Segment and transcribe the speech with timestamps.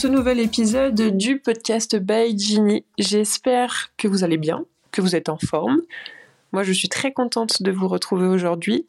[0.00, 2.86] ce nouvel épisode du podcast by Ginny.
[2.96, 5.82] J'espère que vous allez bien, que vous êtes en forme.
[6.52, 8.86] Moi, je suis très contente de vous retrouver aujourd'hui.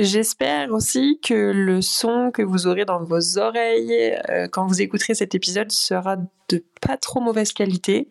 [0.00, 5.14] J'espère aussi que le son que vous aurez dans vos oreilles euh, quand vous écouterez
[5.14, 6.16] cet épisode sera
[6.48, 8.08] de pas trop mauvaise qualité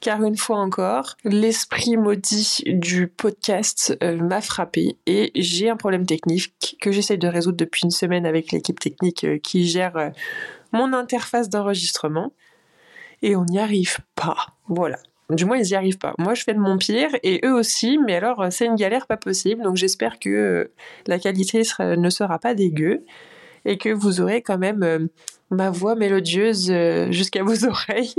[0.00, 6.06] car une fois encore, l'esprit maudit du podcast euh, m'a frappé et j'ai un problème
[6.06, 10.12] technique que j'essaye de résoudre depuis une semaine avec l'équipe technique euh, qui gère
[10.72, 12.32] mon interface d'enregistrement
[13.22, 14.36] et on n'y arrive pas.
[14.68, 14.98] Voilà.
[15.30, 16.14] Du moins, ils n'y arrivent pas.
[16.18, 19.16] Moi, je fais de mon pire et eux aussi, mais alors, c'est une galère pas
[19.16, 19.62] possible.
[19.62, 20.72] Donc, j'espère que
[21.06, 23.04] la qualité ne sera pas dégueu
[23.64, 25.08] et que vous aurez quand même
[25.50, 26.72] ma voix mélodieuse
[27.10, 28.14] jusqu'à vos oreilles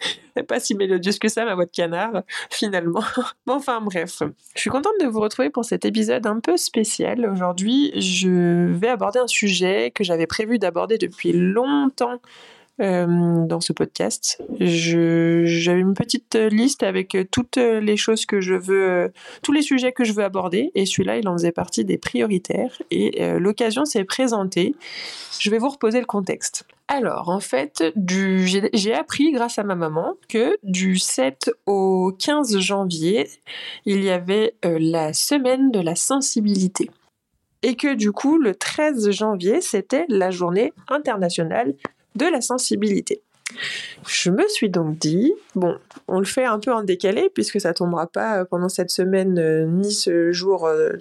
[0.48, 3.02] pas si mélodieuse que ça, ma voix de canard, finalement.
[3.46, 4.22] bon, enfin bref.
[4.54, 7.28] Je suis contente de vous retrouver pour cet épisode un peu spécial.
[7.30, 12.20] Aujourd'hui, je vais aborder un sujet que j'avais prévu d'aborder depuis longtemps
[12.80, 14.40] euh, dans ce podcast.
[14.60, 20.04] J'ai une petite liste avec toutes les choses que je veux, tous les sujets que
[20.04, 22.80] je veux aborder, et celui-là, il en faisait partie des prioritaires.
[22.90, 24.76] Et euh, l'occasion s'est présentée.
[25.40, 26.64] Je vais vous reposer le contexte.
[26.90, 27.84] Alors, en fait,
[28.72, 33.28] j'ai appris grâce à ma maman que du 7 au 15 janvier,
[33.84, 36.90] il y avait euh, la semaine de la sensibilité.
[37.62, 41.74] Et que du coup, le 13 janvier, c'était la journée internationale
[42.16, 43.22] de la sensibilité.
[44.06, 47.74] Je me suis donc dit, bon, on le fait un peu en décalé puisque ça
[47.74, 50.92] tombera pas pendant cette semaine euh, ni ce jour, euh,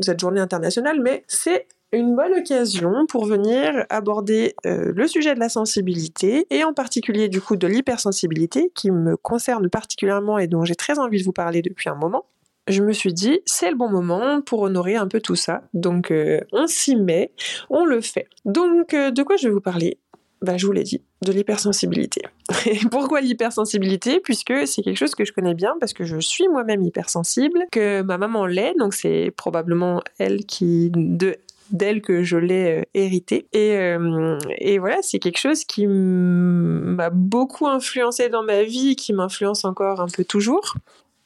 [0.00, 5.40] cette journée internationale, mais c'est une bonne occasion pour venir aborder euh, le sujet de
[5.40, 10.64] la sensibilité et en particulier du coup de l'hypersensibilité qui me concerne particulièrement et dont
[10.64, 12.26] j'ai très envie de vous parler depuis un moment.
[12.68, 15.62] Je me suis dit, c'est le bon moment pour honorer un peu tout ça.
[15.72, 16.12] Donc
[16.52, 17.30] on s'y met,
[17.70, 18.26] on le fait.
[18.44, 19.98] Donc de quoi je vais vous parler?
[20.42, 22.20] Bah, je vous l'ai dit, de l'hypersensibilité.
[22.66, 24.20] Et pourquoi l'hypersensibilité?
[24.20, 28.02] Puisque c'est quelque chose que je connais bien parce que je suis moi-même hypersensible, que
[28.02, 31.36] ma maman l'est, donc c'est probablement elle qui de
[31.70, 33.46] d'elle que je l'ai euh, hérité.
[33.52, 39.12] Et, euh, et, voilà, c'est quelque chose qui m'a beaucoup influencé dans ma vie, qui
[39.12, 40.74] m'influence encore un peu toujours.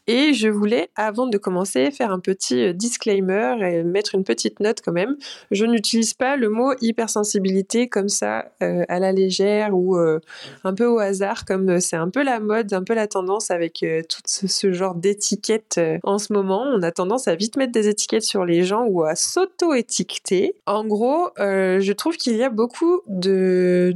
[0.06, 4.58] Et je voulais, avant de commencer, faire un petit euh, disclaimer et mettre une petite
[4.58, 5.16] note quand même.
[5.50, 10.18] Je n'utilise pas le mot hypersensibilité comme ça euh, à la légère ou euh,
[10.64, 13.84] un peu au hasard, comme c'est un peu la mode, un peu la tendance avec
[14.08, 16.62] tout ce, genre d'étiquettes en ce moment.
[16.66, 20.54] On a tendance à vite mettre des étiquettes sur les gens ou à s'auto-étiqueter.
[20.66, 23.94] En gros, je trouve qu'il y a beaucoup de,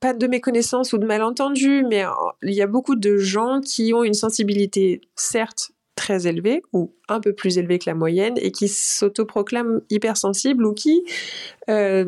[0.00, 2.04] pas de méconnaissance ou de malentendus, mais
[2.42, 7.20] il y a beaucoup de gens qui ont une sensibilité certes très élevé ou un
[7.20, 11.04] peu plus élevé que la moyenne et qui s'autoproclament hypersensibles ou qui
[11.68, 12.04] euh,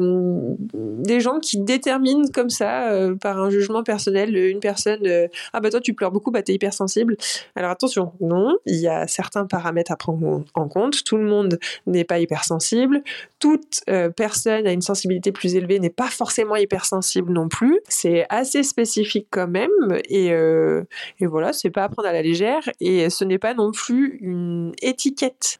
[0.70, 5.60] des gens qui déterminent comme ça euh, par un jugement personnel une personne euh, ah
[5.60, 7.16] bah toi tu pleures beaucoup bah t'es hypersensible.
[7.54, 11.04] Alors attention non il y a certains paramètres à prendre en compte.
[11.04, 13.02] Tout le monde n'est pas hypersensible.
[13.38, 13.82] Toute
[14.16, 17.78] personne a une sensibilité plus élevée n'est pas forcément hypersensible non plus.
[17.88, 19.70] C'est assez spécifique quand même
[20.08, 23.70] et, et voilà c'est pas à prendre à la légère et ce n'est pas non
[23.70, 24.72] plus une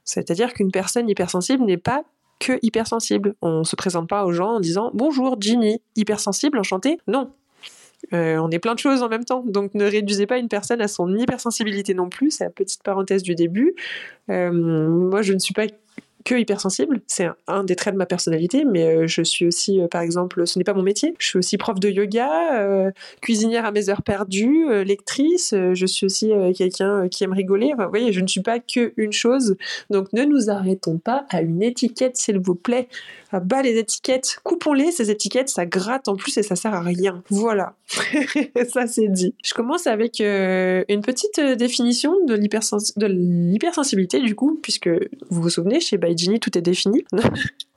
[0.04, 2.04] C'est-à-dire qu'une personne hypersensible n'est pas
[2.40, 3.34] que hypersensible.
[3.42, 6.98] On se présente pas aux gens en disant bonjour Ginny, hypersensible, enchanté.
[7.06, 7.30] Non.
[8.12, 10.82] Euh, on est plein de choses en même temps, donc ne réduisez pas une personne
[10.82, 12.30] à son hypersensibilité non plus.
[12.30, 13.74] C'est la petite parenthèse du début.
[14.30, 15.64] Euh, moi, je ne suis pas
[16.24, 19.88] que hypersensible, c'est un, des traits de ma personnalité, mais euh, je suis aussi, euh,
[19.88, 22.90] par exemple, ce n'est pas mon métier, je suis aussi prof de yoga, euh,
[23.20, 27.90] cuisinière à mes heures perdues, lectrice, je suis aussi quelqu'un qui aime rigoler, enfin, vous
[27.90, 29.56] voyez, je ne suis pas que une chose,
[29.90, 32.88] donc ne nous arrêtons pas à une étiquette, s'il vous plaît,
[33.30, 36.80] à bas les étiquettes, coupons-les, ces étiquettes, ça gratte en plus et ça sert à
[36.80, 37.22] rien.
[37.30, 37.74] Voilà,
[38.72, 39.34] ça c'est dit.
[39.44, 44.88] Je commence avec une petite définition de l'hypersensibilité, du coup, puisque
[45.30, 45.98] vous vous souvenez, chez
[46.40, 47.04] tout est défini.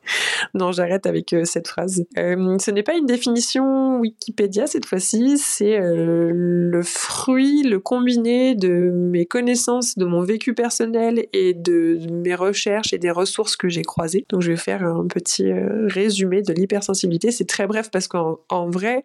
[0.54, 2.06] non, j'arrête avec euh, cette phrase.
[2.18, 8.56] Euh, ce n'est pas une définition Wikipédia cette fois-ci, c'est euh, le fruit, le combiné
[8.56, 13.70] de mes connaissances, de mon vécu personnel et de, mes recherches et des ressources que
[13.70, 14.26] j'ai croisées.
[14.30, 17.32] Donc je vais faire un petit résumé de l'hypersensibilité.
[17.32, 19.04] C'est très bref parce qu'en vrai,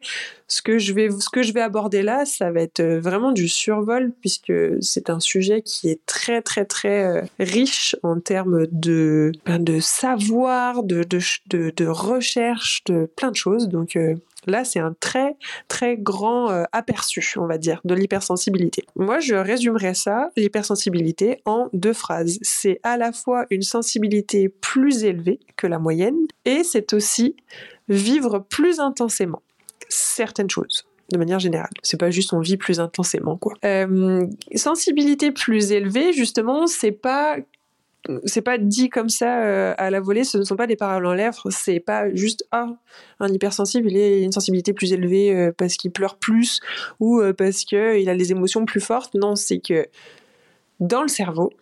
[0.48, 3.48] ce que, je vais, ce que je vais aborder là, ça va être vraiment du
[3.48, 9.80] survol puisque c'est un sujet qui est très très très riche en termes de, de
[9.80, 10.91] savoir, de,
[11.84, 13.68] recherche, de plein de choses.
[13.68, 14.14] Donc euh,
[14.46, 15.36] là, c'est un très
[15.68, 18.84] très grand euh, aperçu, on va dire, de l'hypersensibilité.
[18.96, 22.38] Moi, je résumerais ça, l'hypersensibilité, en deux phrases.
[22.42, 27.36] C'est à la fois une sensibilité plus élevée que la moyenne et c'est aussi
[27.88, 29.42] vivre plus intensément
[29.88, 31.70] certaines choses de manière générale.
[31.82, 33.54] C'est pas juste on vit plus intensément quoi.
[33.64, 37.36] Euh, sensibilité plus élevée, justement, c'est pas
[38.24, 41.06] c'est pas dit comme ça euh, à la volée, ce ne sont pas des paroles
[41.06, 42.68] en lèvres, c'est pas juste ah
[43.20, 46.60] un hypersensible il a une sensibilité plus élevée euh, parce qu'il pleure plus
[47.00, 49.14] ou parce qu'il a les émotions plus fortes.
[49.14, 49.86] Non, c'est que
[50.80, 51.52] dans le cerveau,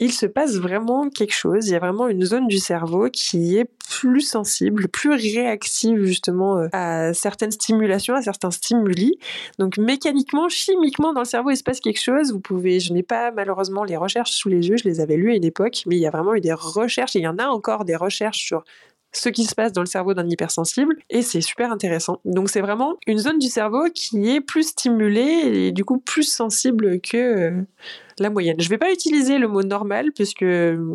[0.00, 1.68] il se passe vraiment quelque chose.
[1.68, 6.58] Il y a vraiment une zone du cerveau qui est plus sensible, plus réactive justement
[6.58, 9.18] euh, à certaines stimulations, à certains stimuli.
[9.58, 12.32] Donc mécaniquement, chimiquement dans le cerveau, il se passe quelque chose.
[12.32, 15.32] Vous pouvez, je n'ai pas malheureusement les recherches sous les yeux, je les avais lues
[15.32, 17.38] à une époque, mais il y a vraiment eu des recherches, et il y en
[17.38, 18.64] a encore des recherches sur
[19.16, 22.20] ce qui se passe dans le cerveau d'un hypersensible et c'est super intéressant.
[22.24, 26.24] Donc c'est vraiment une zone du cerveau qui est plus stimulée et du coup plus
[26.24, 27.62] sensible que euh,
[28.18, 28.60] la moyenne.
[28.60, 30.92] Je vais pas utiliser le mot normal puisque euh,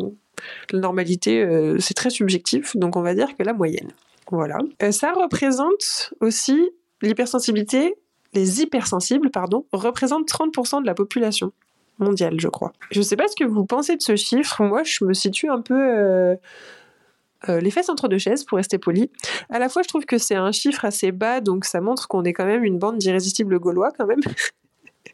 [0.72, 3.90] la normalité euh, c'est très subjectif, donc on va dire que la moyenne.
[4.30, 4.58] Voilà.
[4.92, 6.70] ça représente aussi
[7.02, 7.96] l'hypersensibilité,
[8.32, 11.52] les hypersensibles, pardon, représentent 30% de la population
[11.98, 12.72] mondiale, je crois.
[12.92, 14.62] Je sais pas ce que vous pensez de ce chiffre.
[14.62, 16.38] Moi, je me situe un peu
[17.48, 19.10] euh, les fesses entre deux chaises, pour rester poli.
[19.48, 22.22] À la fois, je trouve que c'est un chiffre assez bas, donc ça montre qu'on
[22.24, 24.20] est quand même une bande d'irrésistibles gaulois, quand même.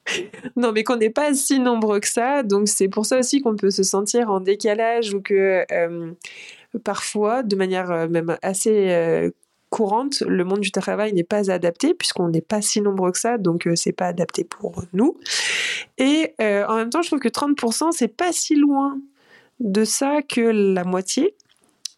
[0.57, 3.57] non, mais qu'on n'est pas si nombreux que ça, donc c'est pour ça aussi qu'on
[3.57, 6.13] peut se sentir en décalage ou que euh,
[6.85, 9.31] parfois, de manière euh, même assez
[9.71, 13.37] courante, le monde du travail n'est pas adapté puisqu'on n'est pas si nombreux que ça,
[13.37, 15.19] donc c'est pas adapté pour nous.
[15.99, 18.99] Et en même temps, je trouve que 30%, c'est pas si loin
[19.61, 21.35] de ça que la moitié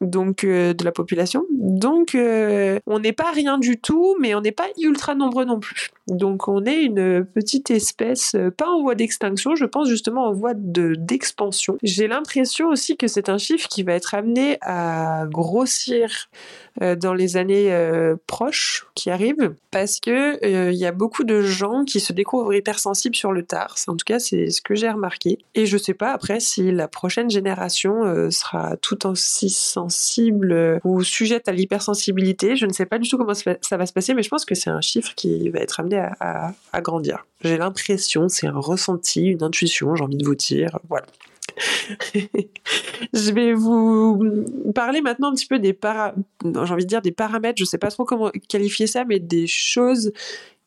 [0.01, 1.45] donc euh, de la population.
[1.51, 5.59] Donc euh, on n'est pas rien du tout, mais on n'est pas ultra nombreux non
[5.59, 5.91] plus.
[6.09, 10.33] Donc on est une petite espèce, euh, pas en voie d'extinction, je pense justement en
[10.33, 11.77] voie de d'expansion.
[11.83, 16.29] J'ai l'impression aussi que c'est un chiffre qui va être amené à grossir
[16.81, 20.39] euh, dans les années euh, proches qui arrivent, parce que
[20.71, 23.77] il y a beaucoup de gens qui se découvrent hypersensibles sur le tard.
[23.87, 25.39] En tout cas, c'est ce que j'ai remarqué.
[25.55, 31.49] Et je sais pas après si la prochaine génération sera tout aussi sensible ou sujette
[31.49, 32.57] à l'hypersensibilité.
[32.57, 34.55] Je ne sais pas du tout comment ça va se passer, mais je pense que
[34.55, 37.27] c'est un chiffre qui va être amené à, grandir.
[37.43, 41.07] J'ai l'impression, c'est un ressenti, une intuition, j'ai envie de vous dire, voilà.
[42.15, 46.15] je vais vous parler maintenant un petit peu des para...
[46.45, 49.47] j'ai envie de dire des paramètres, je sais pas trop comment qualifier ça, mais des
[49.47, 50.13] choses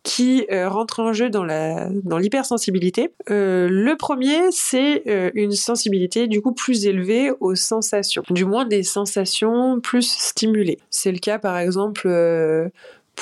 [0.04, 3.12] qui euh, rentrent en jeu dans la dans l'hypersensibilité.
[3.30, 8.66] Euh, le premier, c'est euh, une sensibilité du coup plus élevée aux sensations, du moins
[8.66, 10.80] des sensations plus stimulées.
[10.90, 12.08] C'est le cas par exemple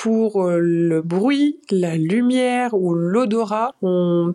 [0.02, 3.76] pour euh, le bruit, la lumière ou l'odorat,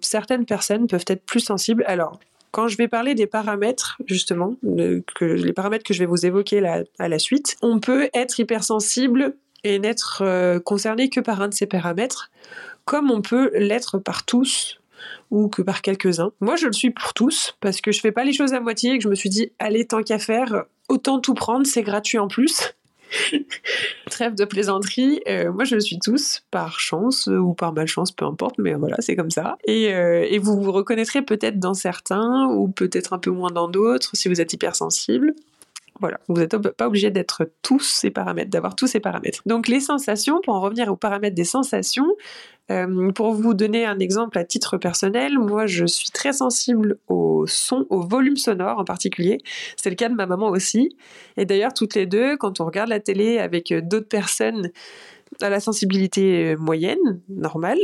[0.02, 1.84] certaines personnes peuvent être plus sensibles.
[1.86, 2.20] Alors,
[2.50, 6.62] quand je vais parler des paramètres, justement, que, les paramètres que je vais vous évoquer
[6.98, 11.54] à la suite, on peut être hypersensible et n'être euh, concerné que par un de
[11.54, 12.30] ces paramètres,
[12.84, 14.78] comme on peut l'être par tous
[15.30, 16.32] ou que par quelques-uns.
[16.40, 18.92] Moi, je le suis pour tous parce que je fais pas les choses à moitié
[18.92, 22.18] et que je me suis dit, allez, tant qu'à faire, autant tout prendre, c'est gratuit
[22.18, 22.74] en plus.
[24.10, 28.56] Trêve de plaisanterie, euh, moi je suis tous, par chance ou par malchance, peu importe,
[28.58, 29.56] mais voilà, c'est comme ça.
[29.68, 34.10] Euh, et vous vous reconnaîtrez peut-être dans certains ou peut-être un peu moins dans d'autres
[34.14, 35.34] si vous êtes hypersensible.
[36.00, 39.42] Voilà, vous n'êtes pas obligé d'être tous ces paramètres, d'avoir tous ces paramètres.
[39.46, 42.16] Donc les sensations, pour en revenir aux paramètres des sensations,
[42.70, 47.46] euh, pour vous donner un exemple à titre personnel, moi je suis très sensible au
[47.46, 49.38] son, au volume sonore en particulier.
[49.76, 50.96] C'est le cas de ma maman aussi.
[51.36, 54.70] Et d'ailleurs toutes les deux, quand on regarde la télé avec d'autres personnes
[55.40, 57.78] à la sensibilité moyenne, normale,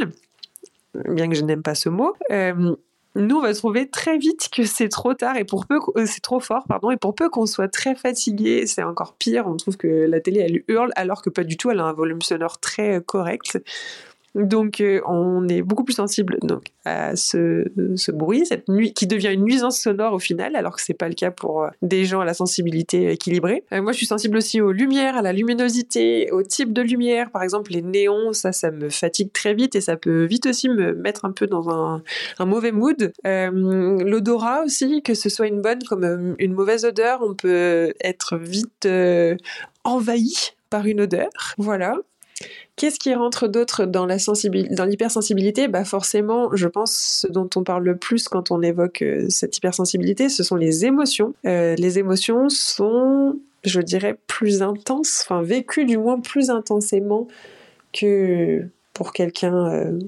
[0.94, 2.74] bien que je n'aime pas ce mot, euh,
[3.16, 6.20] nous, on va trouver très vite que c'est trop tard et pour peu euh, c'est
[6.20, 9.46] trop fort, pardon, et pour peu qu'on soit très fatigué, c'est encore pire.
[9.48, 11.70] On trouve que la télé elle hurle alors que pas du tout.
[11.70, 13.58] Elle a un volume sonore très euh, correct.
[14.34, 17.64] Donc euh, on est beaucoup plus sensible donc, à ce,
[18.12, 21.14] bruit, cette nuit qui devient une nuisance sonore au final, alors que c'est pas le
[21.14, 23.64] cas pour euh, des gens à la sensibilité équilibrée.
[23.72, 27.30] Euh, moi je suis sensible aussi aux lumières, à la luminosité, au type de lumière.
[27.32, 30.68] Par exemple les néons, ça ça me fatigue très vite et ça peut vite aussi
[30.68, 32.02] me mettre un peu dans un,
[32.46, 33.12] mauvais mood.
[33.25, 38.88] L'odorat aussi, que ce soit une bonne comme une mauvaise odeur, on peut être vite
[39.84, 41.30] envahi par une odeur.
[41.58, 41.94] Voilà.
[42.80, 45.68] Qu'est-ce qui rentre d'autre dans l'hypersensibilité?
[45.68, 49.54] Bah forcément, je pense ce dont on parle le plus quand on évoque euh, cette
[49.58, 51.34] hypersensibilité, ce sont les émotions.
[51.44, 57.28] Euh, les émotions sont, je dirais, plus intenses, enfin vécues du moins plus intensément
[57.92, 59.99] que pour quelqu'un euh,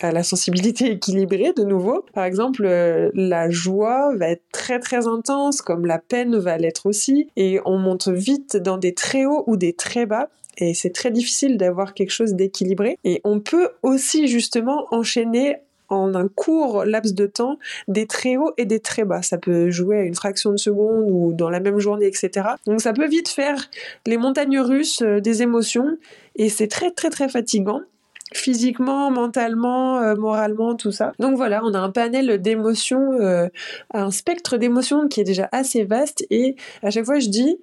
[0.00, 2.04] à la sensibilité équilibrée de nouveau.
[2.12, 2.64] Par exemple,
[3.14, 7.78] la joie va être très très intense, comme la peine va l'être aussi, et on
[7.78, 10.28] monte vite dans des très hauts ou des très bas.
[10.58, 12.98] Et c'est très difficile d'avoir quelque chose d'équilibré.
[13.04, 15.56] Et on peut aussi justement enchaîner
[15.88, 17.58] en un court laps de temps
[17.88, 19.22] des très hauts et des très bas.
[19.22, 22.48] Ça peut jouer à une fraction de seconde ou dans la même journée, etc.
[22.66, 23.68] Donc ça peut vite faire
[24.06, 25.96] les montagnes russes euh, des émotions
[26.36, 27.80] et c'est très très très fatigant
[28.32, 31.12] physiquement, mentalement, euh, moralement, tout ça.
[31.18, 33.48] Donc voilà, on a un panel d'émotions, euh,
[33.92, 37.58] un spectre d'émotions qui est déjà assez vaste et à chaque fois je dis,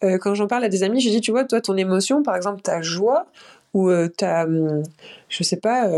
[0.00, 2.60] quand j'en parle à des amis, je dis, tu vois, toi ton émotion, par exemple
[2.62, 3.26] ta joie
[3.72, 4.82] ou ta, hum,
[5.28, 5.88] je sais pas,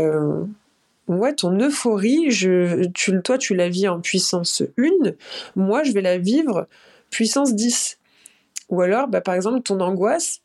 [1.07, 2.85] ouais, ton euphorie, je,
[3.21, 5.11] toi, tu la vis en puissance 1,
[5.55, 6.67] moi, je vais la vivre
[7.09, 7.97] puissance 10.
[8.69, 10.41] Ou alors, bah, par exemple, ton angoisse,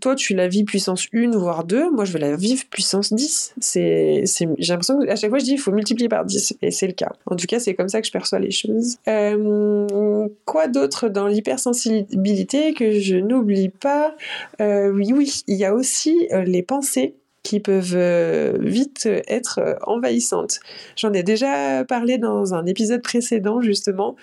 [0.00, 3.54] toi, tu la vis puissance 1, voire 2, moi, je vais la vivre puissance 10.
[3.60, 6.86] C'est, j'ai l'impression qu'à chaque fois, je dis, il faut multiplier par 10, et c'est
[6.86, 7.12] le cas.
[7.26, 8.96] En tout cas, c'est comme ça que je perçois les choses.
[9.08, 14.14] Euh, quoi d'autre dans l'hypersensibilité que je n'oublie pas?
[14.60, 20.60] Euh, Oui, oui, il y a aussi euh, les pensées qui peuvent vite être envahissantes.
[20.96, 24.16] J'en ai déjà parlé dans un épisode précédent justement.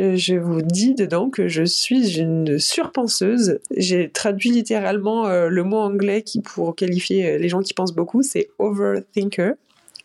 [0.00, 3.60] Euh, je vous dis dedans que je suis une surpenseuse.
[3.76, 8.48] J'ai traduit littéralement le mot anglais qui pour qualifier les gens qui pensent beaucoup, c'est
[8.58, 9.54] overthinker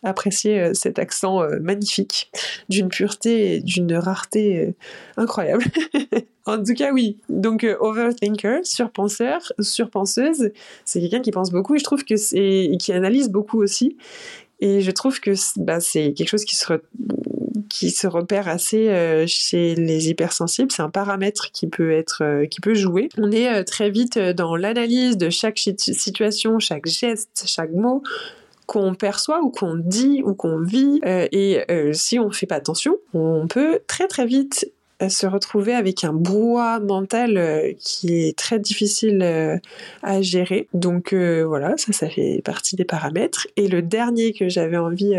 [0.06, 2.30] apprécier cet accent magnifique,
[2.68, 4.74] d'une pureté et d'une rareté
[5.16, 5.64] incroyable.
[6.46, 7.18] En tout cas, oui.
[7.28, 10.50] Donc, euh, overthinker, surpenseur, surpenseuse,
[10.84, 12.70] c'est quelqu'un qui pense beaucoup et je trouve que c'est.
[12.78, 13.96] qui analyse beaucoup aussi.
[14.60, 16.66] Et je trouve que bah, c'est quelque chose qui se,
[17.74, 20.70] qui se repère assez euh, chez les hypersensibles.
[20.70, 23.08] C'est un paramètre qui peut, être, euh, qui peut jouer.
[23.18, 28.04] On est très vite dans l'analyse de chaque situation, chaque geste, chaque mot
[28.66, 31.00] qu'on perçoit ou qu'on dit ou qu'on vit.
[31.04, 34.70] et si on ne fait pas attention, on peut très très vite
[35.08, 39.58] se retrouver avec un brouhaha mental euh, qui est très difficile euh,
[40.02, 40.68] à gérer.
[40.72, 43.46] Donc euh, voilà, ça, ça fait partie des paramètres.
[43.56, 45.14] Et le dernier que j'avais envie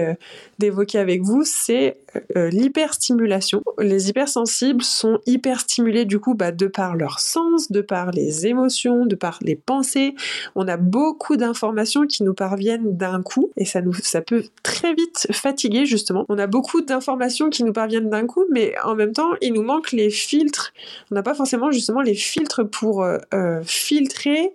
[0.59, 1.97] d'évoquer avec vous, c'est
[2.33, 3.61] l'hyperstimulation.
[3.79, 9.05] Les hypersensibles sont hyperstimulés du coup bah, de par leur sens, de par les émotions,
[9.05, 10.15] de par les pensées.
[10.55, 14.93] On a beaucoup d'informations qui nous parviennent d'un coup et ça, nous, ça peut très
[14.93, 16.25] vite fatiguer justement.
[16.29, 19.64] On a beaucoup d'informations qui nous parviennent d'un coup, mais en même temps, il nous
[19.65, 20.73] manque les filtres.
[21.11, 24.53] On n'a pas forcément justement les filtres pour euh, euh, filtrer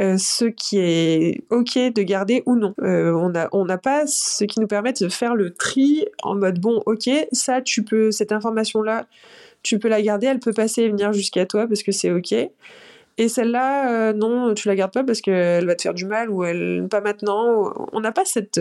[0.00, 2.74] euh, ce qui est ok de garder ou non.
[2.78, 6.82] on n'a on pas ce qui nous permet de faire le tri en mode bon
[6.86, 9.06] ok ça tu peux cette information là
[9.62, 12.32] tu peux la garder elle peut passer et venir jusqu'à toi parce que c'est ok
[12.32, 16.42] et celle-là non tu la gardes pas parce qu'elle va te faire du mal ou
[16.42, 18.60] elle pas maintenant on n'a pas cette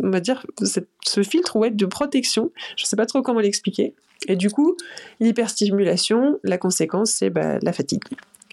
[0.00, 3.94] on va dire ce filtre ouais, de protection je sais pas trop comment l'expliquer
[4.28, 4.76] et du coup,
[5.20, 8.02] l'hyperstimulation, la conséquence, c'est bah, la fatigue.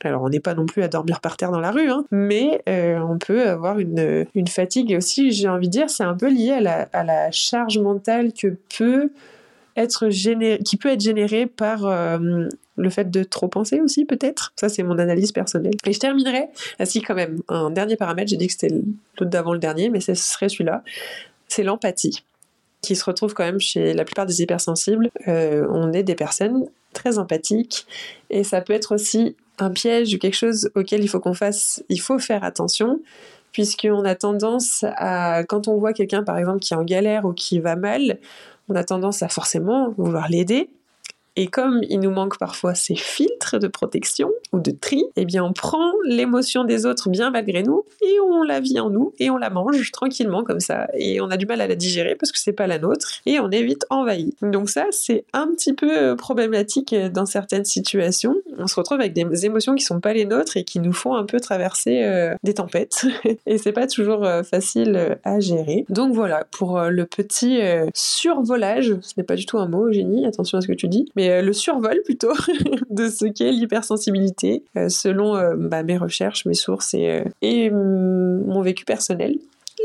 [0.03, 2.61] Alors, on n'est pas non plus à dormir par terre dans la rue, hein, mais
[2.69, 4.91] euh, on peut avoir une, fatigue.
[4.91, 8.47] Et aussi, j'ai envie de dire, c'est un peu lié à la, charge mentale qui
[8.77, 9.11] peut
[9.75, 12.47] être générée par euh,
[12.77, 14.53] le fait de trop penser aussi, peut-être.
[14.55, 15.75] Ça, c'est mon analyse personnelle.
[15.85, 16.47] Et je terminerai,
[16.79, 18.69] ah si quand même, un dernier paramètre, j'ai dit que c'était
[19.19, 20.83] l'autre d'avant le dernier, mais ce serait celui-là,
[21.47, 22.23] c'est l'empathie
[22.81, 25.09] qui se retrouvent quand même chez la plupart des hypersensibles.
[25.27, 27.85] Euh, on est des personnes très empathiques
[28.29, 31.83] et ça peut être aussi un piège ou quelque chose auquel il faut qu'on fasse,
[31.89, 32.99] il faut faire attention
[33.51, 37.33] puisqu'on a tendance à, quand on voit quelqu'un par exemple qui est en galère ou
[37.33, 38.19] qui va mal,
[38.69, 40.69] on a tendance à forcément vouloir l'aider
[41.39, 45.41] et comme il nous manque parfois ces filtres de protection ou de tri, eh bien
[45.41, 49.29] on prend l'émotion des autres bien malgré nous et on la vit en nous et
[49.29, 50.89] on la mange tranquillement comme ça.
[50.95, 53.39] Et on a du mal à la digérer parce que c'est pas la nôtre et
[53.39, 54.35] on est vite envahi.
[54.41, 58.35] Donc ça, c'est un petit peu euh, problématique dans certaines situations.
[58.57, 61.15] On se retrouve avec des émotions qui sont pas les nôtres et qui nous font
[61.15, 63.05] un peu traverser euh, des tempêtes.
[63.45, 65.85] et c'est pas toujours euh, facile à gérer.
[65.87, 67.61] Donc voilà, pour le petit
[67.93, 71.09] survolage, ce n'est pas du tout un mot, génie, attention à ce que tu dis,
[71.15, 72.33] mais euh, le survol plutôt
[72.89, 78.61] de ce qu'est l'hypersensibilité, euh, selon euh, bah, mes recherches, mes sources et, mm, mon
[78.61, 79.37] vécu personnel.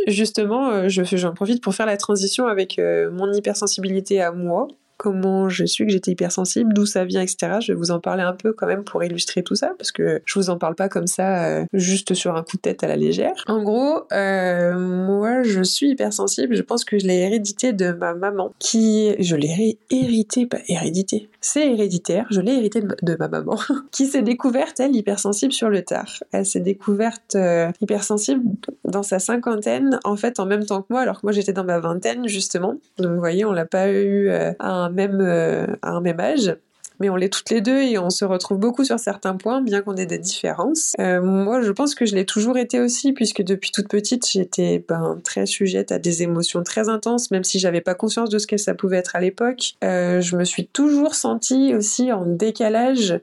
[0.06, 2.78] Justement, j'en profite pour faire la transition avec
[3.12, 7.58] mon hypersensibilité à moi, comment je suis que j'étais hypersensible, d'où ça vient, etc.
[7.60, 10.22] Je vais vous en parler un peu quand même pour illustrer tout ça, parce que
[10.24, 12.86] je vous en parle pas comme ça, euh, juste sur un coup de tête à
[12.86, 13.34] la légère.
[13.46, 16.54] En gros, euh, moi, je suis hypersensible.
[16.56, 21.28] Je pense que je l'ai hérédité de ma maman, qui, je l'ai hérité, pas hérédité.
[21.40, 22.26] C'est héréditaire.
[22.30, 23.58] Je l'ai hérité de, ma maman,
[23.90, 26.22] qui s'est découverte elle hypersensible sur le tard.
[26.32, 28.42] Elle s'est découverte euh, hypersensible
[28.84, 31.64] dans sa cinquantaine, en fait, en même temps que moi, alors que moi j'étais dans
[31.64, 32.76] ma vingtaine justement.
[32.98, 36.56] Donc, vous voyez, on l'a pas eu un même, euh, à un même âge
[37.00, 39.82] mais on l'est toutes les deux et on se retrouve beaucoup sur certains points, bien
[39.82, 40.92] qu'on ait des différences.
[41.00, 44.84] Euh, moi, je pense que je l'ai toujours été aussi, puisque depuis toute petite, j'étais
[44.88, 48.46] ben, très sujette à des émotions très intenses, même si j'avais pas conscience de ce
[48.46, 49.74] que ça pouvait être à l'époque.
[49.82, 53.20] Euh, je me suis toujours sentie aussi en décalage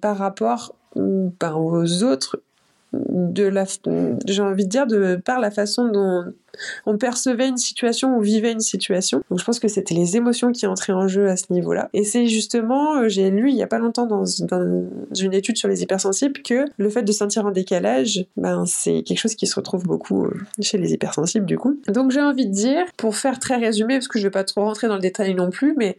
[0.00, 2.40] par rapport ben, aux autres
[2.94, 6.32] j'ai envie de dire de par la façon dont
[6.86, 9.22] on percevait une situation ou vivait une situation.
[9.30, 11.88] Donc je pense que c'était les émotions qui entraient en jeu à ce niveau-là.
[11.92, 15.68] Et c'est justement, euh, j'ai lu il y a pas longtemps dans, une étude sur
[15.68, 19.54] les hypersensibles que le fait de sentir un décalage, ben c'est quelque chose qui se
[19.54, 20.30] retrouve beaucoup euh,
[20.60, 21.78] chez les hypersensibles du coup.
[21.88, 24.62] Donc j'ai envie de dire, pour faire très résumé, parce que je vais pas trop
[24.62, 25.98] rentrer dans le détail non plus, mais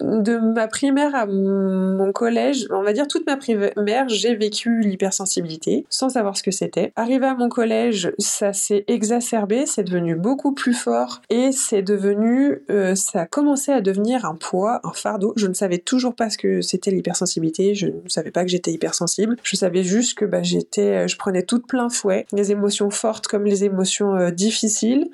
[0.00, 5.86] de ma primaire à mon collège, on va dire toute ma primaire, j'ai vécu l'hypersensibilité
[5.90, 6.92] sans savoir ce que c'était.
[6.96, 12.94] Arrivé à mon collège, ça s'est exacerbé, devenu beaucoup plus fort et c'est devenu, euh,
[12.94, 15.32] ça a commencé à devenir un poids, un fardeau.
[15.36, 18.72] Je ne savais toujours pas ce que c'était l'hypersensibilité, je ne savais pas que j'étais
[18.72, 19.36] hypersensible.
[19.42, 23.44] Je savais juste que bah, j'étais, je prenais tout plein fouet, les émotions fortes comme
[23.44, 25.08] les émotions euh, difficiles.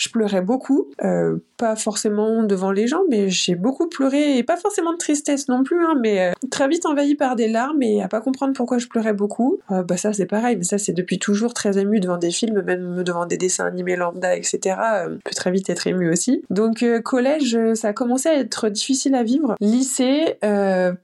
[0.00, 4.56] Je pleurais beaucoup, euh, pas forcément devant les gens, mais j'ai beaucoup pleuré et pas
[4.56, 8.02] forcément de tristesse non plus, hein, mais euh, très vite envahi par des larmes et
[8.02, 9.58] à pas comprendre pourquoi je pleurais beaucoup.
[9.70, 12.62] Euh, bah ça c'est pareil, mais ça c'est depuis toujours très ému devant des films,
[12.62, 14.76] même devant des dessins animés lambda, etc.
[15.22, 16.42] Peut très vite être ému aussi.
[16.48, 19.54] Donc collège, ça a commencé à être difficile à vivre.
[19.60, 20.38] Lycée,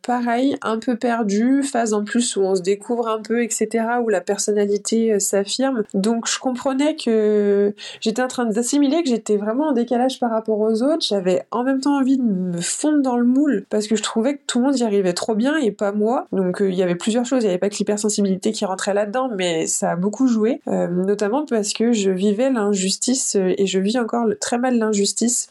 [0.07, 3.85] pareil, un peu perdu, phase en plus où on se découvre un peu, etc.
[4.03, 5.83] Où la personnalité s'affirme.
[5.93, 10.59] Donc je comprenais que j'étais en train d'assimiler que j'étais vraiment en décalage par rapport
[10.61, 13.97] aux autres, j'avais en même temps envie de me fondre dans le moule parce que
[13.97, 16.26] je trouvais que tout le monde y arrivait trop bien et pas moi.
[16.33, 18.95] Donc euh, il y avait plusieurs choses, il n'y avait pas que l'hypersensibilité qui rentrait
[18.95, 23.67] là-dedans, mais ça a beaucoup joué, euh, notamment parce que je vivais l'injustice euh, et
[23.67, 25.49] je vis encore très mal l'injustice,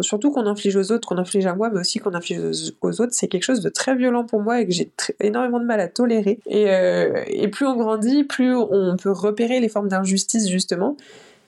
[0.00, 2.40] surtout qu'on inflige aux autres, qu'on inflige à moi, mais aussi qu'on inflige
[2.80, 3.12] aux, autres.
[3.12, 4.90] C'est quelque chose de très violent pour moi et que j'ai
[5.20, 6.38] énormément de mal à tolérer.
[6.46, 10.96] Et plus on grandit, plus on peut repérer les formes d'injustice justement.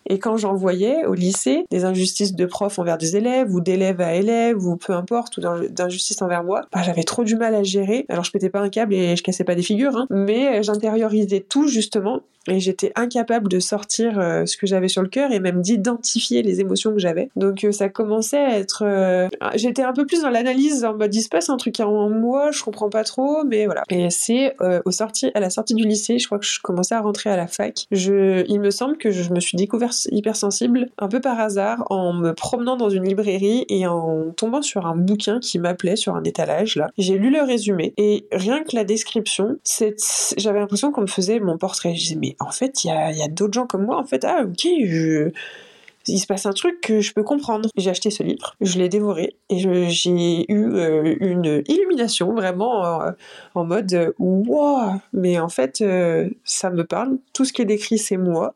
[0.07, 4.01] Et quand j'en voyais au lycée, des injustices de profs envers des élèves, ou d'élèves
[4.01, 7.62] à élèves, ou peu importe, ou d'injustices envers moi, bah, j'avais trop du mal à
[7.62, 8.07] gérer.
[8.09, 11.41] Alors je pétais pas un câble et je cassais pas des figures, hein, mais j'intériorisais
[11.41, 15.40] tout justement et j'étais incapable de sortir euh, ce que j'avais sur le cœur et
[15.40, 17.31] même d'identifier les émotions que j'avais.
[17.37, 18.83] Donc euh, ça commençait à être...
[18.85, 22.09] Euh, j'étais un peu plus dans l'analyse en mode il se passe un truc en
[22.11, 23.83] moi, je comprends pas trop, mais voilà.
[23.90, 27.00] Et c'est au sorti, à la sortie du lycée, je crois que je commençais à
[27.00, 27.87] rentrer à la fac.
[27.90, 32.12] Je, il me semble que je me suis découvert hypersensible un peu par hasard en
[32.12, 36.24] me promenant dans une librairie et en tombant sur un bouquin qui m'appelait sur un
[36.24, 36.90] étalage là.
[36.98, 39.59] J'ai lu le résumé et rien que la description,
[40.37, 41.94] j'avais l'impression qu'on me faisait mon portrait.
[41.94, 44.66] Je en fait, il y a, d'autres gens comme moi, en fait, ah ok,
[46.09, 47.68] il se passe un truc que je peux comprendre.
[47.77, 53.11] J'ai acheté ce livre, je l'ai dévoré et j'ai eu euh, une illumination vraiment euh,
[53.55, 57.99] en mode waouh, mais en fait euh, ça me parle, tout ce qui est décrit
[57.99, 58.55] c'est moi.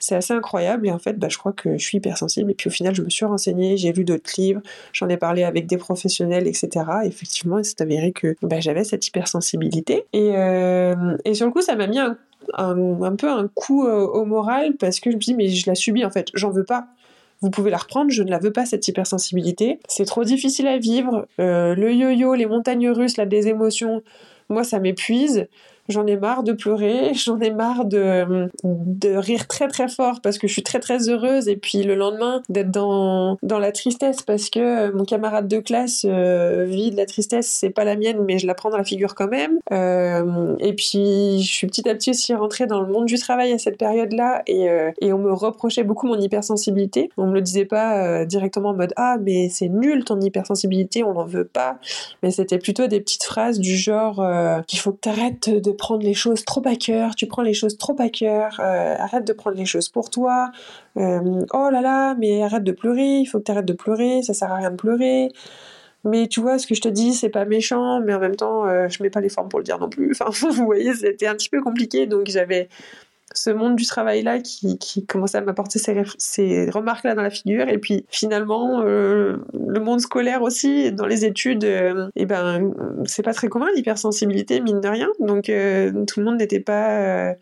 [0.00, 2.68] C'est assez incroyable et en fait bah, je crois que je suis hypersensible et puis
[2.68, 4.60] au final je me suis renseignée, j'ai lu d'autres livres,
[4.92, 6.84] j'en ai parlé avec des professionnels etc.
[7.04, 10.34] effectivement c'est avéré que bah, j'avais cette hypersensibilité et,
[11.24, 12.16] et sur le coup ça m'a mis un
[12.54, 15.74] un, peu un coup euh, au moral parce que je me dis mais je la
[15.74, 16.86] subis en fait, j'en veux pas.
[17.40, 19.78] Vous pouvez la reprendre, je ne la veux pas cette hypersensibilité.
[19.86, 21.28] C'est trop difficile à vivre.
[21.38, 24.02] Euh, le yo-yo, les montagnes russes, là, des émotions,
[24.48, 25.46] moi ça m'épuise
[25.88, 30.38] j'en ai marre de pleurer, j'en ai marre de, de rire très très fort parce
[30.38, 34.22] que je suis très très heureuse et puis le lendemain d'être dans, dans la tristesse
[34.22, 38.24] parce que mon camarade de classe euh, vit de la tristesse, c'est pas la mienne
[38.24, 39.58] mais je la prends dans la figure quand même.
[39.72, 43.52] Euh, et puis je suis petit à petit aussi rentrée dans le monde du travail
[43.52, 47.10] à cette période-là et, euh, et on me reprochait beaucoup mon hypersensibilité.
[47.16, 51.14] On me le disait pas directement en mode ah mais c'est nul ton hypersensibilité, on
[51.14, 51.78] n'en veut pas.
[52.22, 54.22] Mais c'était plutôt des petites phrases du genre
[54.66, 57.78] qu'il faut que t'arrêtes de prendre les choses trop à cœur, tu prends les choses
[57.78, 60.50] trop à cœur, euh, arrête de prendre les choses pour toi,
[60.98, 64.22] euh, oh là là, mais arrête de pleurer, il faut que tu arrêtes de pleurer,
[64.22, 65.30] ça sert à rien de pleurer.
[66.04, 68.66] Mais tu vois, ce que je te dis, c'est pas méchant, mais en même temps,
[68.66, 70.12] euh, je mets pas les formes pour le dire non plus.
[70.20, 72.68] Enfin, vous voyez, c'était un petit peu compliqué, donc j'avais
[73.34, 77.68] ce monde du travail-là qui, qui commençait à m'apporter ces, ces remarques-là dans la figure.
[77.68, 82.72] Et puis finalement, euh, le monde scolaire aussi, dans les études, euh, et ben,
[83.04, 85.08] c'est pas très commun l'hypersensibilité, mine de rien.
[85.20, 87.34] Donc euh, tout le monde n'était pas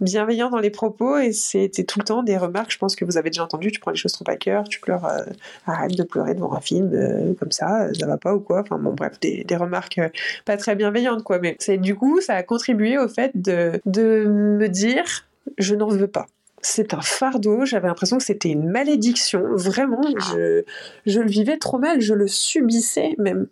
[0.00, 2.72] bienveillant dans les propos et c'était tout le temps des remarques.
[2.72, 4.80] Je pense que vous avez déjà entendu tu prends les choses trop à cœur, tu
[4.80, 5.06] pleures,
[5.66, 8.60] arrête de pleurer devant un film comme ça, ça va pas ou quoi.
[8.60, 10.00] Enfin bon, bref, des, des remarques
[10.46, 11.38] pas très bienveillantes quoi.
[11.38, 15.26] Mais c'est du coup, ça a contribué au fait de, de me dire
[15.58, 16.26] je n'en veux pas.
[16.62, 20.62] C'est un fardeau, j'avais l'impression que c'était une malédiction, vraiment, je,
[21.06, 23.46] je le vivais trop mal, je le subissais même.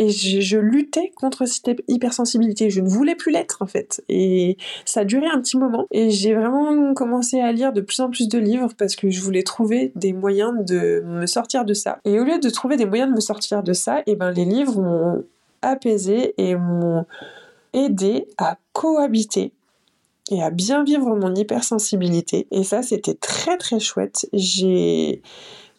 [0.00, 2.70] Et je, luttais contre cette hypersensibilité.
[2.70, 4.00] Je ne voulais plus l'être, en fait.
[4.08, 5.86] Et ça a duré un petit moment.
[5.90, 9.20] Et j'ai vraiment commencé à lire de plus en plus de livres parce que je
[9.20, 11.98] voulais trouver des moyens de me sortir de ça.
[12.04, 14.30] Et au lieu de trouver des moyens de me sortir de ça, et eh ben,
[14.30, 15.24] les livres m'ont
[15.62, 17.04] apaisé et m'ont
[17.72, 19.52] aidé à cohabiter
[20.30, 22.46] et à bien vivre mon hypersensibilité.
[22.50, 24.28] Et ça, c'était très très chouette.
[24.32, 25.22] J'ai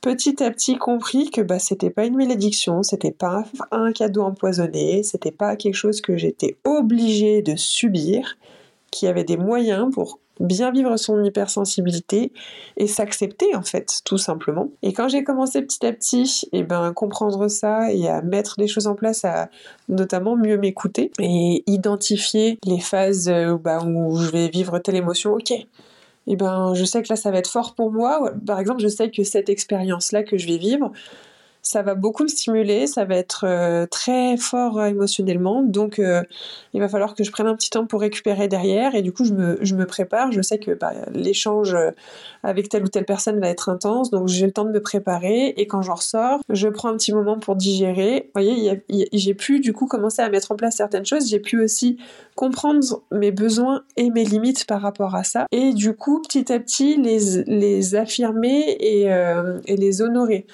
[0.01, 5.03] petit à petit compris que bah, c'était pas une malédiction, c'était pas un cadeau empoisonné,
[5.03, 8.37] c'était pas quelque chose que j'étais obligée de subir,
[8.91, 12.31] qu'il y avait des moyens pour bien vivre son hypersensibilité
[12.77, 14.69] et s'accepter en fait, tout simplement.
[14.81, 18.55] Et quand j'ai commencé petit à petit, et eh ben comprendre ça et à mettre
[18.57, 19.49] des choses en place, à
[19.87, 25.51] notamment mieux m'écouter et identifier les phases bah, où je vais vivre telle émotion, ok.
[26.27, 28.31] Et eh ben, je sais que là, ça va être fort pour moi.
[28.45, 30.91] Par exemple, je sais que cette expérience-là que je vais vivre,
[31.61, 36.23] ça va beaucoup me stimuler, ça va être euh, très fort émotionnellement, donc euh,
[36.73, 39.25] il va falloir que je prenne un petit temps pour récupérer derrière, et du coup
[39.25, 41.75] je me, je me prépare, je sais que bah, l'échange
[42.43, 45.53] avec telle ou telle personne va être intense, donc j'ai le temps de me préparer,
[45.57, 48.23] et quand j'en ressors, je prends un petit moment pour digérer.
[48.25, 48.81] Vous voyez,
[49.13, 51.97] j'ai pu du coup commencer à mettre en place certaines choses, j'ai pu aussi
[52.35, 56.59] comprendre mes besoins et mes limites par rapport à ça, et du coup petit à
[56.59, 58.77] petit les, les affirmer
[59.09, 60.45] euh, et les honorer.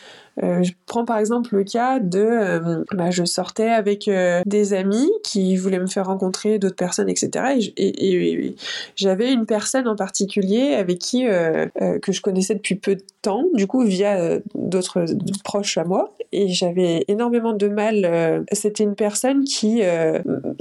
[0.44, 4.74] Euh, je prends par exemple le cas de, euh, bah, je sortais avec euh, des
[4.74, 7.58] amis qui voulaient me faire rencontrer d'autres personnes, etc.
[7.78, 8.56] Et,
[8.96, 13.68] j'avais une personne en particulier avec qui que je connaissais depuis peu de temps, du
[13.68, 15.06] coup via d'autres
[15.44, 18.46] proches à moi, et j'avais énormément de mal.
[18.52, 19.82] C'était une personne qui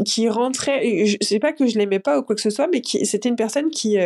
[0.04, 1.06] qui rentrait.
[1.06, 3.36] Je sais pas que je l'aimais pas ou quoi que ce soit, mais c'était une
[3.36, 3.96] personne qui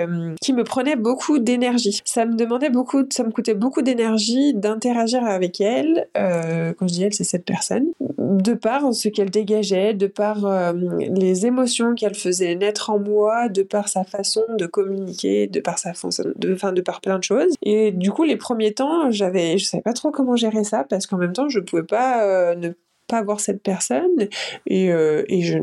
[0.40, 2.00] qui me prenait beaucoup d'énergie.
[2.04, 7.04] Ça me demandait beaucoup, ça me coûtait beaucoup d'énergie d'interagir avec euh, quand je dis
[7.04, 7.86] elle, c'est cette personne,
[8.18, 13.48] de par ce qu'elle dégageait, de par euh, les émotions qu'elle faisait naître en moi,
[13.48, 17.18] de par sa façon de communiquer, de par sa façon, de, enfin, de par plein
[17.18, 17.54] de choses.
[17.62, 21.06] Et du coup, les premiers temps, j'avais, je savais pas trop comment gérer ça parce
[21.06, 22.70] qu'en même temps, je pouvais pas euh, ne
[23.06, 24.28] pas voir cette personne
[24.66, 25.58] et, et je,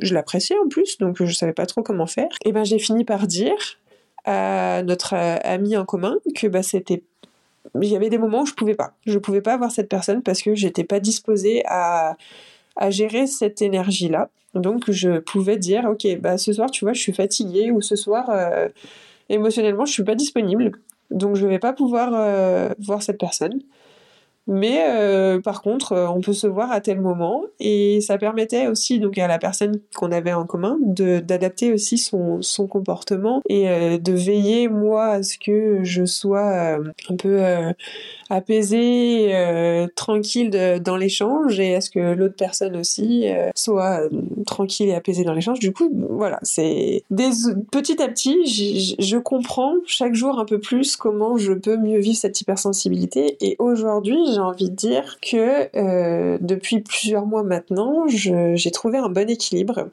[0.00, 2.28] je l'appréciais en plus, donc je savais pas trop comment faire.
[2.44, 3.78] Et ben, j'ai fini par dire
[4.24, 7.04] à notre ami en commun que bah, c'était
[7.80, 8.94] il y avait des moments où je pouvais pas.
[9.06, 12.16] Je pouvais pas avoir cette personne parce que j'étais pas disposée à,
[12.76, 14.30] à gérer cette énergie-là.
[14.54, 17.94] Donc je pouvais dire, ok, bah ce soir, tu vois, je suis fatiguée ou ce
[17.96, 18.68] soir, euh,
[19.28, 20.72] émotionnellement, je suis pas disponible.
[21.10, 23.60] Donc je vais pas pouvoir euh, voir cette personne.
[24.50, 28.66] Mais euh, par contre, euh, on peut se voir à tel moment et ça permettait
[28.66, 33.68] aussi donc à la personne qu'on avait en commun d'adapter aussi son, son comportement et
[33.68, 37.40] euh, de veiller moi à ce que je sois un peu
[38.28, 39.32] apaisée,
[39.94, 40.50] tranquille
[40.82, 44.00] dans l'échange et à ce que l'autre personne aussi soit
[44.46, 45.60] tranquille et apaisée dans l'échange.
[45.60, 47.04] Du coup, voilà, c'est
[47.70, 52.18] petit à petit, je comprends chaque jour un peu plus comment je peux mieux vivre
[52.18, 58.98] cette hypersensibilité et aujourd'hui envie de dire que euh, depuis plusieurs mois maintenant, j'ai trouvé
[58.98, 59.88] un bon équilibre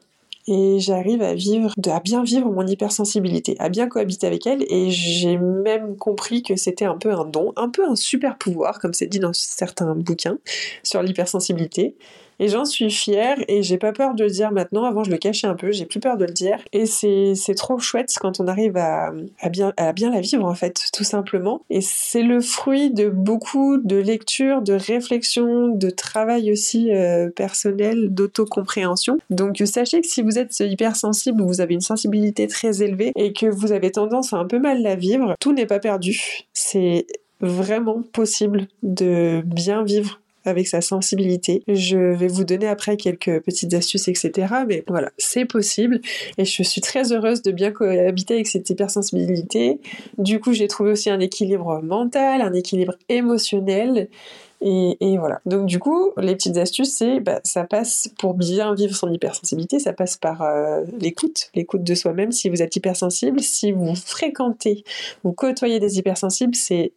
[0.48, 4.90] et j'arrive à vivre, à bien vivre mon hypersensibilité, à bien cohabiter avec elle et
[4.90, 8.94] j'ai même compris que c'était un peu un don, un peu un super pouvoir comme
[8.94, 10.38] c'est dit dans certains bouquins
[10.84, 11.96] sur l'hypersensibilité
[12.40, 14.86] et j'en suis fière et j'ai pas peur de le dire maintenant.
[14.86, 16.60] Avant, je le cachais un peu, j'ai plus peur de le dire.
[16.74, 19.12] Et c'est, trop chouette quand on arrive à,
[19.50, 21.62] bien, à bien la vivre, en fait, tout simplement.
[21.70, 28.10] Et c'est le fruit de beaucoup de lectures, de réflexions, de travail aussi euh, personnel,
[28.14, 29.18] d'autocompréhension.
[29.30, 33.34] Donc, sachez que si vous êtes hypersensible ou vous avez une sensibilité très élevée et
[33.34, 36.46] que vous avez tendance à un peu mal la vivre, tout n'est pas perdu.
[36.54, 37.08] C'est
[37.42, 41.64] vraiment possible de bien vivre avec sa sensibilité.
[41.68, 44.54] Je vais vous donner après quelques petites astuces, etc.
[44.68, 46.02] Mais voilà, c'est possible
[46.38, 49.80] et je suis très heureuse de bien cohabiter avec cette hypersensibilité.
[50.18, 54.10] Du coup, j'ai trouvé aussi un équilibre mental, un équilibre émotionnel
[54.62, 55.40] Et, voilà.
[55.46, 59.80] Donc du coup, les petites astuces, c'est bah, ça passe pour bien vivre son hypersensibilité,
[59.80, 62.32] ça passe par euh, l'écoute, l'écoute de soi-même.
[62.32, 64.84] Si vous êtes hypersensible, si vous fréquentez,
[65.24, 66.94] vous côtoyez des hypersensibles, c'est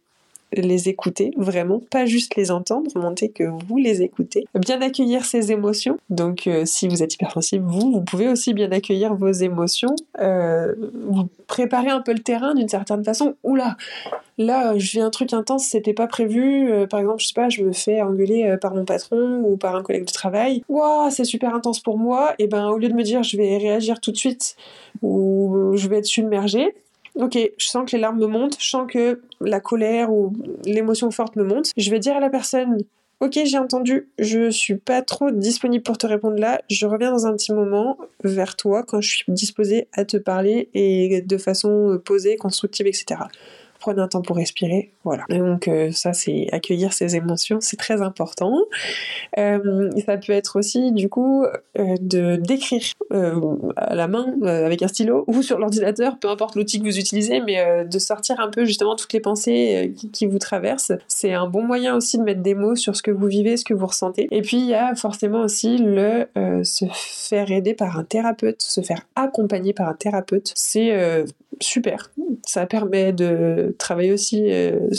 [0.53, 4.45] les écouter vraiment, pas juste les entendre, montrer que vous les écoutez.
[4.55, 5.97] Bien accueillir ses émotions.
[6.09, 9.95] Donc euh, si vous êtes hypersensible, vous, vous pouvez aussi bien accueillir vos émotions.
[10.19, 10.73] Euh,
[11.07, 13.35] vous préparez un peu le terrain d'une certaine façon.
[13.43, 13.77] Oula,
[14.37, 16.71] là je vis un truc intense, c'était pas prévu.
[16.71, 19.75] Euh, par exemple, je sais pas, je me fais engueuler par mon patron ou par
[19.75, 20.63] un collègue de travail.
[20.67, 22.33] Waouh, c'est super intense pour moi.
[22.39, 24.55] Et ben au lieu de me dire je vais réagir tout de suite
[25.01, 26.73] ou je vais être submergée,
[27.15, 30.33] ok, je sens que les larmes me montent, je sens que la colère ou
[30.65, 31.71] l'émotion forte me monte.
[31.77, 32.77] Je vais dire à la personne,
[33.19, 37.27] ok, j'ai entendu, je suis pas trop disponible pour te répondre là, je reviens dans
[37.27, 41.99] un petit moment vers toi quand je suis disposée à te parler et de façon
[42.03, 43.21] posée, constructive, etc
[43.81, 45.25] prenez un temps pour respirer, voilà.
[45.29, 48.55] donc euh, ça c'est accueillir ses émotions, c'est très important.
[49.37, 51.43] Euh, ça peut être aussi du coup
[51.77, 52.81] euh, de d'écrire
[53.75, 57.41] à la main avec un stylo ou sur l'ordinateur, peu importe l'outil que vous utilisez,
[57.41, 60.93] mais de sortir un peu justement toutes les pensées qui, qui, vous traversent.
[61.07, 63.65] C'est un bon moyen aussi de mettre des mots sur ce que vous vivez, ce
[63.65, 64.27] que vous ressentez.
[64.31, 66.27] Et puis il y a forcément aussi le
[66.63, 70.51] se faire aider par un thérapeute, se faire accompagner par un thérapeute.
[70.55, 71.25] C'est
[71.61, 72.11] super.
[72.45, 74.89] Ça permet de travailler aussi, euh,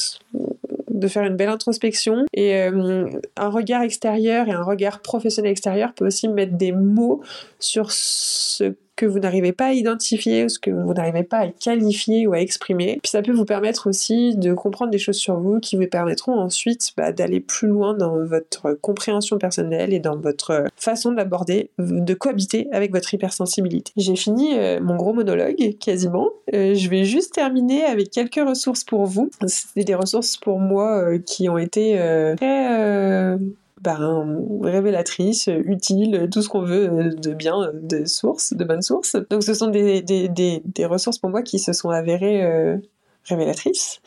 [0.88, 2.24] de faire une belle introspection.
[2.32, 7.22] Et euh, un regard extérieur et un regard professionnel extérieur peut aussi mettre des mots
[7.58, 11.48] sur ce que vous n'arrivez pas à identifier ou ce que vous n'arrivez pas à
[11.48, 13.00] qualifier ou à exprimer.
[13.02, 16.38] Puis ça peut vous permettre aussi de comprendre des choses sur vous qui vous permettront
[16.38, 22.14] ensuite bah, d'aller plus loin dans votre compréhension personnelle et dans votre façon d'aborder, de
[22.14, 23.90] cohabiter avec votre hypersensibilité.
[23.96, 26.30] J'ai fini euh, mon gros monologue quasiment.
[26.54, 29.30] Euh, je vais juste terminer avec quelques ressources pour vous.
[29.46, 31.96] C'est des ressources pour moi euh, qui ont été
[32.36, 33.36] très
[33.82, 39.16] ben, révélatrice, utile, tout ce qu'on veut de bien, de sources, de bonnes sources.
[39.30, 42.76] Donc ce sont des ressources pour moi qui se sont avérées euh,
[43.24, 44.00] révélatrices.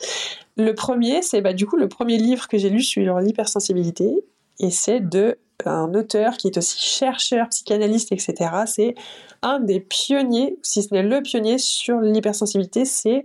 [0.58, 4.24] Le premier, c'est bah, du coup le premier livre que j'ai lu sur l'hypersensibilité,
[4.60, 8.52] et c'est de un auteur qui est aussi chercheur, psychanalyste, etc.
[8.68, 8.96] C'est
[9.42, 13.24] un des pionniers, si ce n'est le pionnier sur l'hypersensibilité, c'est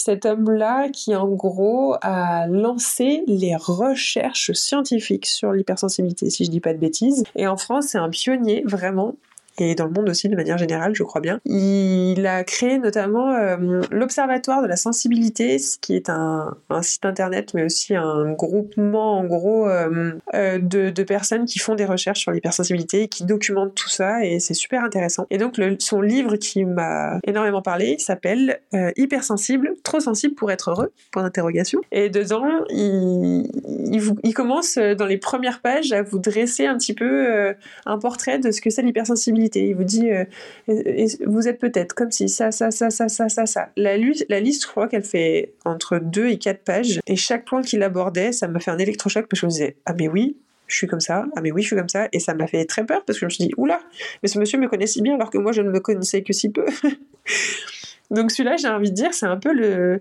[0.00, 6.60] cet homme-là qui en gros a lancé les recherches scientifiques sur l'hypersensibilité, si je dis
[6.60, 7.24] pas de bêtises.
[7.36, 9.16] Et en France, c'est un pionnier vraiment
[9.60, 11.40] et dans le monde aussi de manière générale, je crois bien.
[11.44, 17.54] Il a créé notamment euh, l'Observatoire de la sensibilité, ce qui est un, site internet,
[17.54, 22.32] mais aussi un groupement en gros euh, euh, de, personnes qui font des recherches sur
[22.32, 25.26] l'hypersensibilité, qui documentent tout ça, et c'est super intéressant.
[25.30, 28.60] Et donc son livre qui m'a énormément parlé s'appelle
[28.96, 31.80] Hypersensible, trop sensible pour être heureux Point d'interrogation.
[31.92, 33.48] Et dedans, il,
[34.22, 37.54] il, commence dans les premières pages à vous dresser un petit peu
[37.86, 40.24] un portrait de ce que c'est l'hypersensibilité il vous dit, euh,
[41.26, 43.68] vous êtes peut-être comme si ça, ça, ça, ça, ça, ça, ça.
[43.76, 43.96] La,
[44.28, 47.00] la liste, je crois qu'elle fait entre 2 et 4 pages.
[47.06, 49.76] Et chaque point qu'il abordait, ça m'a fait un électrochoc parce que je me disais,
[49.86, 52.20] ah mais oui, je suis comme ça, ah mais oui, je suis comme ça, et
[52.20, 53.80] ça m'a fait très peur parce que je me suis dit, oula,
[54.22, 56.32] mais ce monsieur me connaît si bien alors que moi je ne me connaissais que
[56.32, 56.66] si peu.
[58.10, 60.00] Donc celui-là, j'ai envie de dire, c'est un peu le,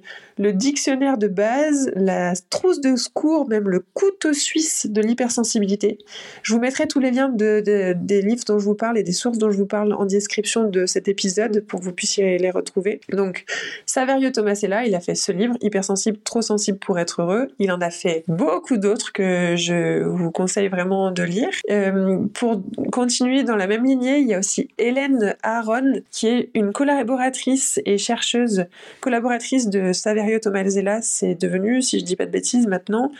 [0.53, 5.97] dictionnaire de base, la trousse de secours, même le couteau suisse de l'hypersensibilité.
[6.41, 7.61] Je vous mettrai tous les liens de,
[7.93, 10.69] des livres dont je vous parle et des sources dont je vous parle en description
[10.69, 13.01] de cet épisode pour que vous puissiez les retrouver.
[13.11, 13.45] Donc
[13.85, 17.49] Saverio Tomasella, il a fait ce livre, Hypersensible, trop sensible pour être heureux.
[17.59, 21.49] Il en a fait beaucoup d'autres que je vous conseille vraiment de lire.
[21.69, 26.49] Euh, pour continuer dans la même lignée, il y a aussi Hélène Aaron, qui est
[26.53, 28.65] une collaboratrice et chercheuse
[28.99, 33.11] collaboratrice de Saverio Tomalzella, c'est devenue, si je dis pas de bêtises maintenant,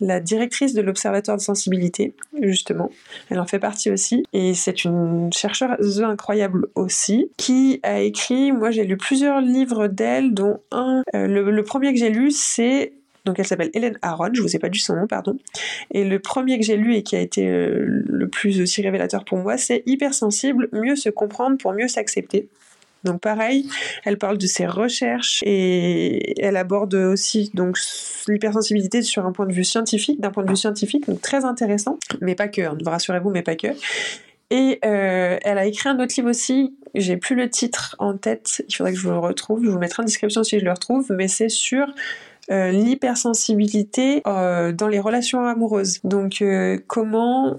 [0.00, 2.90] la directrice de l'Observatoire de sensibilité, justement.
[3.28, 4.24] Elle en fait partie aussi.
[4.32, 10.32] Et c'est une chercheuse incroyable aussi, qui a écrit, moi j'ai lu plusieurs livres d'elle,
[10.34, 12.92] dont un, euh, le, premier que j'ai lu, c'est
[13.26, 15.36] donc elle s'appelle Hélène Aaron, je vous ai pas dit son nom, pardon.
[15.90, 19.24] Et le premier que j'ai lu et qui a été euh, le plus aussi révélateur
[19.26, 22.48] pour moi, c'est Hypersensible, mieux se comprendre pour mieux s'accepter.
[23.04, 23.66] Donc pareil,
[24.04, 27.78] elle parle de ses recherches et elle aborde aussi donc
[28.28, 31.98] l'hypersensibilité sur un point de vue scientifique, d'un point de vue scientifique, donc très intéressant,
[32.20, 33.68] mais pas que, hein, rassurez-vous, mais pas que.
[34.50, 38.64] Et euh, elle a écrit un autre livre aussi, j'ai plus le titre en tête,
[38.68, 40.72] il faudrait que je vous le retrouve, je vous mettrai en description si je le
[40.72, 41.86] retrouve, mais c'est sur
[42.50, 46.00] euh, l'hypersensibilité euh, dans les relations amoureuses.
[46.04, 47.58] Donc euh, comment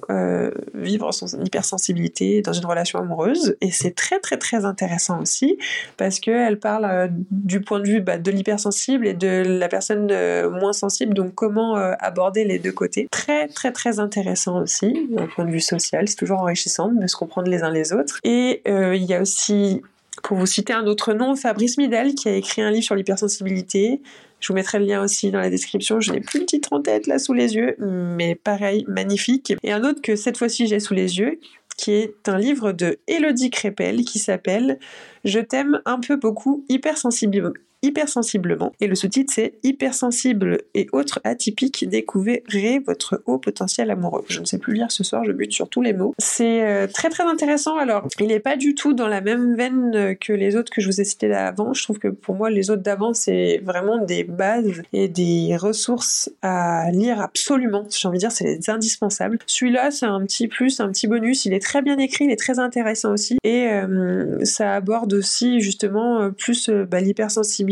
[0.73, 3.55] vivre son hypersensibilité dans une relation amoureuse.
[3.61, 5.57] Et c'est très très très intéressant aussi
[5.97, 10.11] parce qu'elle parle du point de vue bah, de l'hypersensible et de la personne
[10.49, 11.13] moins sensible.
[11.13, 13.07] Donc comment aborder les deux côtés.
[13.11, 16.07] Très très très intéressant aussi d'un point de vue social.
[16.07, 18.19] C'est toujours enrichissant de se comprendre les uns les autres.
[18.23, 19.81] Et il y a aussi
[20.23, 24.01] pour vous citer un autre nom, Fabrice Midel, qui a écrit un livre sur l'hypersensibilité.
[24.39, 25.99] Je vous mettrai le lien aussi dans la description.
[25.99, 29.53] Je n'ai plus le titre en tête là sous les yeux, mais pareil, magnifique.
[29.63, 31.39] Et un autre que cette fois-ci j'ai sous les yeux,
[31.77, 34.79] qui est un livre de Elodie Crépel qui s'appelle
[35.23, 38.71] Je t'aime un peu beaucoup, hypersensible, hypersensiblement.
[38.79, 44.23] Et le sous-titre, c'est Hypersensible et autres atypiques, découvrez votre haut potentiel amoureux.
[44.27, 46.13] Je ne sais plus lire ce soir, je bute sur tous les mots.
[46.19, 47.77] C'est euh, très très intéressant.
[47.77, 50.87] Alors, il n'est pas du tout dans la même veine que les autres que je
[50.87, 51.73] vous ai cités d'avant.
[51.73, 56.29] Je trouve que pour moi, les autres d'avant, c'est vraiment des bases et des ressources
[56.41, 57.85] à lire absolument.
[57.89, 59.39] J'ai envie de dire, c'est indispensables.
[59.47, 61.45] Celui-là, c'est un petit plus, un petit bonus.
[61.45, 63.37] Il est très bien écrit, il est très intéressant aussi.
[63.43, 67.70] Et euh, ça aborde aussi justement euh, plus bah, l'hypersensibilité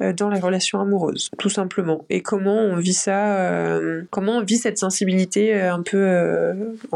[0.00, 2.04] euh, dans les relations amoureuses, tout simplement.
[2.10, 6.54] Et comment on vit ça, euh, comment on vit cette sensibilité euh, un peu,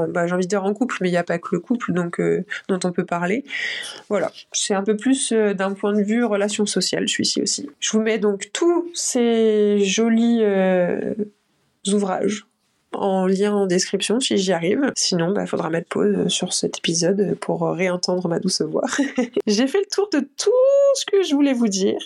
[0.09, 1.93] bah, j'ai envie de dire en couple, mais il n'y a pas que le couple
[1.93, 2.21] donc
[2.69, 3.45] dont on peut parler.
[4.09, 7.69] Voilà, c'est un peu plus d'un point de vue relation sociale, celui-ci aussi.
[7.81, 10.43] Je vous mets donc tous ces jolis
[11.87, 12.47] ouvrages
[12.93, 14.93] en lien en description si j'y arrive.
[14.97, 18.87] Sinon, il bah, faudra mettre pause sur cet épisode pour réentendre ma douce voix.
[19.47, 20.51] J'ai fait le tour de tout
[20.95, 21.99] ce que je voulais vous dire.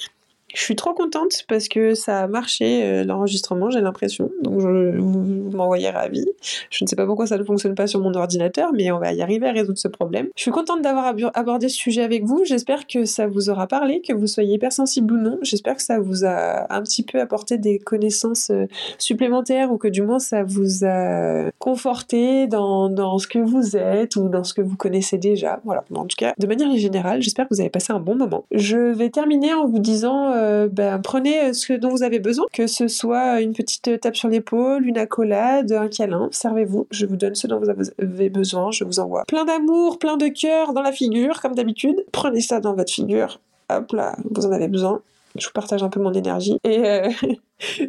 [0.55, 4.31] Je suis trop contente parce que ça a marché euh, l'enregistrement, j'ai l'impression.
[4.43, 6.25] Donc je, vous, m'envoyez ravi.
[6.71, 9.12] Je ne sais pas pourquoi ça ne fonctionne pas sur mon ordinateur, mais on va
[9.12, 10.29] y arriver à résoudre ce problème.
[10.37, 12.43] Je suis contente d'avoir abordé ce sujet avec vous.
[12.45, 15.38] J'espère que ça vous aura parlé, que vous soyez hypersensible ou non.
[15.43, 18.67] J'espère que ça vous a un petit peu apporté des connaissances euh,
[18.99, 24.17] supplémentaires ou que du moins ça vous a conforté dans, dans ce que vous êtes
[24.17, 25.61] ou dans ce que vous connaissez déjà.
[25.65, 25.85] Voilà.
[25.95, 28.45] En tout cas, de manière générale, j'espère que vous avez passé un bon moment.
[28.51, 32.46] Je vais terminer en vous disant euh, euh, ben, prenez ce dont vous avez besoin,
[32.52, 37.16] que ce soit une petite tape sur l'épaule, une accolade, un câlin, servez-vous, je vous
[37.16, 40.83] donne ce dont vous avez besoin, je vous envoie plein d'amour, plein de cœur dans
[40.83, 42.05] la figure, comme d'habitude.
[42.12, 45.00] Prenez ça dans votre figure, hop là, vous en avez besoin.
[45.37, 47.09] Je vous partage un peu mon énergie et euh,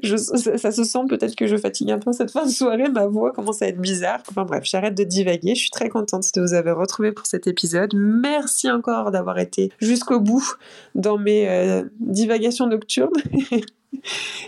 [0.58, 3.32] ça, se sent peut-être que je fatigue un peu cette fin de soirée, ma voix
[3.32, 4.20] commence à être bizarre.
[4.30, 5.56] Enfin bref, j'arrête de divaguer.
[5.56, 7.94] Je suis très contente de vous avoir retrouvé pour cet épisode.
[7.96, 10.56] Merci encore d'avoir été jusqu'au bout
[10.96, 13.12] dans mes euh, divagations nocturnes.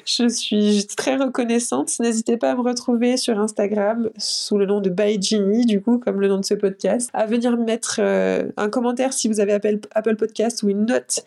[0.06, 1.92] Je suis très reconnaissante.
[2.00, 6.20] N'hésitez pas à me retrouver sur Instagram sous le nom de By du coup, comme
[6.20, 7.10] le nom de ce podcast.
[7.14, 11.24] À venir mettre euh, un commentaire si vous avez Apple, Podcast ou une note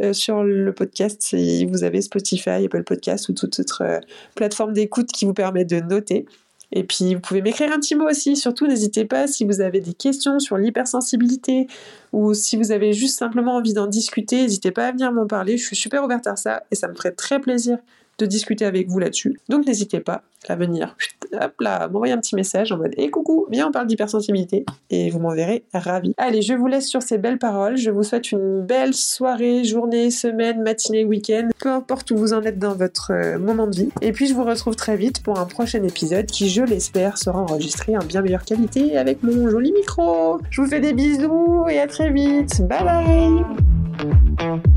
[0.00, 4.00] euh, sur le podcast si vous avez Spotify, Apple Podcast ou toute autre euh,
[4.34, 6.26] plateforme d'écoute qui vous permet de noter.
[6.72, 8.34] Et puis, vous pouvez m'écrire un petit mot aussi.
[8.34, 11.66] Surtout, n'hésitez pas si vous avez des questions sur l'hypersensibilité
[12.12, 15.58] ou si vous avez juste simplement envie d'en discuter, n'hésitez pas à venir m'en parler.
[15.58, 17.78] Je suis super ouverte à ça et ça me ferait très plaisir
[18.22, 19.40] de discuter avec vous là-dessus.
[19.48, 20.96] Donc n'hésitez pas à venir,
[21.40, 25.10] hop là, m'envoyer un petit message en mode "Et coucou, viens on parle d'hypersensibilité" et
[25.10, 26.14] vous m'enverrez ravi.
[26.16, 27.76] Allez, je vous laisse sur ces belles paroles.
[27.76, 32.42] Je vous souhaite une belle soirée, journée, semaine, matinée, week-end, peu importe où vous en
[32.42, 33.88] êtes dans votre euh, moment de vie.
[34.00, 37.40] Et puis je vous retrouve très vite pour un prochain épisode qui, je l'espère, sera
[37.40, 40.38] enregistré en bien meilleure qualité avec mon joli micro.
[40.50, 42.62] Je vous fais des bisous et à très vite.
[42.66, 44.72] Bye bye.